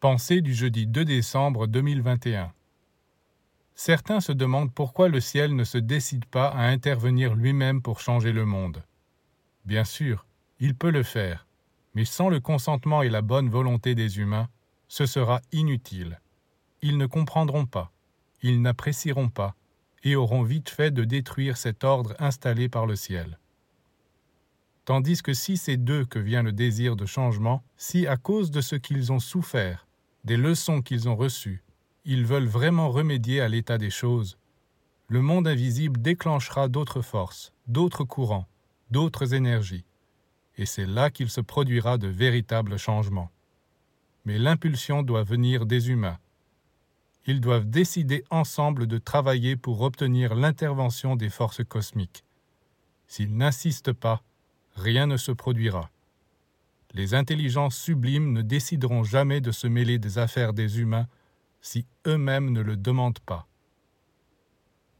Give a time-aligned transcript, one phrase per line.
[0.00, 2.54] Pensée du jeudi 2 décembre 2021.
[3.74, 8.32] Certains se demandent pourquoi le ciel ne se décide pas à intervenir lui-même pour changer
[8.32, 8.82] le monde.
[9.66, 10.24] Bien sûr,
[10.58, 11.46] il peut le faire,
[11.94, 14.48] mais sans le consentement et la bonne volonté des humains,
[14.88, 16.18] ce sera inutile.
[16.80, 17.92] Ils ne comprendront pas,
[18.40, 19.54] ils n'apprécieront pas,
[20.02, 23.38] et auront vite fait de détruire cet ordre installé par le ciel.
[24.86, 28.62] Tandis que si c'est d'eux que vient le désir de changement, si à cause de
[28.62, 29.86] ce qu'ils ont souffert,
[30.24, 31.62] des leçons qu'ils ont reçues,
[32.04, 34.38] ils veulent vraiment remédier à l'état des choses,
[35.08, 38.46] le monde invisible déclenchera d'autres forces, d'autres courants,
[38.90, 39.84] d'autres énergies,
[40.56, 43.30] et c'est là qu'il se produira de véritables changements.
[44.24, 46.18] Mais l'impulsion doit venir des humains.
[47.26, 52.24] Ils doivent décider ensemble de travailler pour obtenir l'intervention des forces cosmiques.
[53.06, 54.22] S'ils n'insistent pas,
[54.76, 55.90] rien ne se produira.
[56.92, 61.06] Les intelligences sublimes ne décideront jamais de se mêler des affaires des humains
[61.60, 63.49] si eux-mêmes ne le demandent pas.